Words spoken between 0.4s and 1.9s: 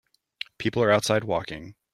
People are outside walking.